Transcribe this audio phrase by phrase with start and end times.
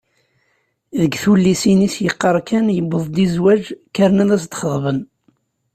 [1.01, 3.63] Deg tullisin-is yeqqar kan: “yewweḍ-d i zzwaj,
[3.93, 4.99] kkren ad s-d-xeḍben”.